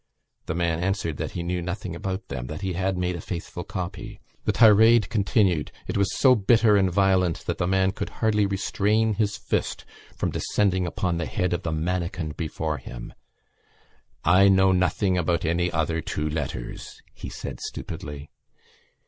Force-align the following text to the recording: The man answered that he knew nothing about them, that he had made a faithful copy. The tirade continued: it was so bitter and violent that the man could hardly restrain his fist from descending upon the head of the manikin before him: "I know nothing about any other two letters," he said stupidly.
The 0.47 0.55
man 0.55 0.79
answered 0.79 1.17
that 1.17 1.33
he 1.33 1.43
knew 1.43 1.61
nothing 1.61 1.95
about 1.95 2.27
them, 2.29 2.47
that 2.47 2.61
he 2.61 2.73
had 2.73 2.97
made 2.97 3.15
a 3.15 3.21
faithful 3.21 3.63
copy. 3.63 4.19
The 4.45 4.51
tirade 4.51 5.11
continued: 5.11 5.71
it 5.85 5.95
was 5.95 6.11
so 6.17 6.33
bitter 6.33 6.75
and 6.75 6.91
violent 6.91 7.45
that 7.45 7.59
the 7.59 7.67
man 7.67 7.91
could 7.91 8.09
hardly 8.09 8.47
restrain 8.47 9.13
his 9.13 9.37
fist 9.37 9.85
from 10.17 10.31
descending 10.31 10.87
upon 10.87 11.19
the 11.19 11.27
head 11.27 11.53
of 11.53 11.61
the 11.61 11.71
manikin 11.71 12.31
before 12.35 12.79
him: 12.79 13.13
"I 14.23 14.47
know 14.49 14.71
nothing 14.71 15.19
about 15.19 15.45
any 15.45 15.71
other 15.71 16.01
two 16.01 16.27
letters," 16.27 16.99
he 17.13 17.29
said 17.29 17.59
stupidly. 17.61 18.31